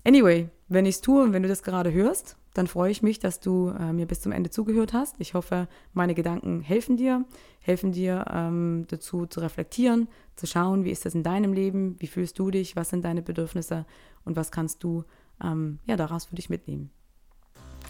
anyway, 0.05 0.49
wenn 0.67 0.85
ich 0.85 0.95
es 0.95 1.01
tue 1.01 1.23
und 1.23 1.33
wenn 1.33 1.41
du 1.41 1.49
das 1.49 1.63
gerade 1.63 1.91
hörst, 1.91 2.37
dann 2.57 2.67
freue 2.67 2.89
ich 2.91 3.03
mich, 3.03 3.19
dass 3.19 3.39
du 3.39 3.69
äh, 3.69 3.93
mir 3.93 4.07
bis 4.07 4.21
zum 4.21 4.31
Ende 4.31 4.49
zugehört 4.49 4.93
hast. 4.93 5.15
Ich 5.19 5.35
hoffe, 5.35 5.67
meine 5.93 6.15
Gedanken 6.15 6.61
helfen 6.61 6.97
dir, 6.97 7.23
helfen 7.59 7.91
dir 7.91 8.25
ähm, 8.31 8.85
dazu 8.87 9.27
zu 9.27 9.41
reflektieren, 9.41 10.07
zu 10.35 10.47
schauen, 10.47 10.83
wie 10.83 10.91
ist 10.91 11.05
das 11.05 11.13
in 11.13 11.23
deinem 11.23 11.53
Leben, 11.53 11.95
wie 11.99 12.07
fühlst 12.07 12.39
du 12.39 12.49
dich, 12.49 12.75
was 12.75 12.89
sind 12.89 13.05
deine 13.05 13.21
Bedürfnisse 13.21 13.85
und 14.25 14.35
was 14.35 14.51
kannst 14.51 14.83
du 14.83 15.03
ähm, 15.43 15.79
ja, 15.85 15.95
daraus 15.97 16.25
für 16.25 16.35
dich 16.35 16.49
mitnehmen. 16.49 16.89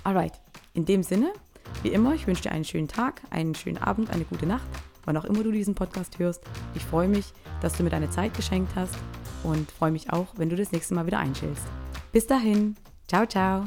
Alright, 0.04 0.34
in 0.74 0.86
dem 0.86 1.02
Sinne, 1.02 1.32
wie 1.82 1.90
immer, 1.90 2.14
ich 2.14 2.28
wünsche 2.28 2.44
dir 2.44 2.52
einen 2.52 2.66
schönen 2.66 2.88
Tag, 2.88 3.22
einen 3.30 3.56
schönen 3.56 3.78
Abend, 3.78 4.10
eine 4.10 4.26
gute 4.26 4.46
Nacht, 4.46 4.68
wann 5.06 5.16
auch 5.16 5.26
immer 5.26 5.44
du 5.44 5.52
diesen 5.52 5.76
Podcast 5.76 6.20
hörst. 6.20 6.44
Ich 6.76 6.84
freue 6.84 7.08
mich, 7.08 7.34
dass 7.62 7.78
du 7.78 7.84
mir 7.84 7.90
deine 7.90 8.10
Zeit 8.10 8.34
geschenkt 8.34 8.76
hast 8.76 8.96
und 9.44 9.72
freue 9.72 9.92
mich 9.92 10.12
auch, 10.12 10.28
wenn 10.36 10.50
du 10.50 10.56
das 10.58 10.72
nächste 10.72 10.94
Mal 10.94 11.06
wieder 11.06 11.20
einschältst. 11.20 11.64
Bis 12.12 12.28
dahin, 12.28 12.76
ciao, 13.08 13.26
ciao. 13.26 13.64